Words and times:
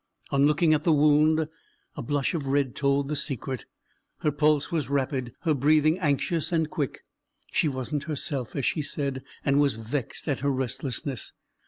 On 0.31 0.47
looking 0.47 0.73
at 0.73 0.83
the 0.83 0.91
wound, 0.91 1.47
a 1.95 2.01
blush 2.01 2.33
of 2.33 2.47
red 2.47 2.73
told 2.75 3.07
the 3.07 3.15
secret: 3.15 3.65
her 4.21 4.31
pulse 4.31 4.71
was 4.71 4.89
rapid, 4.89 5.31
her 5.41 5.53
breathing 5.53 5.99
anxious 5.99 6.51
and 6.51 6.67
quick, 6.67 7.03
she 7.51 7.67
wasn't 7.67 8.05
herself, 8.05 8.55
as 8.55 8.65
she 8.65 8.81
said, 8.81 9.21
and 9.45 9.59
was 9.59 9.75
vexed 9.75 10.27
at 10.27 10.39
her 10.39 10.49
restlessness. 10.49 11.33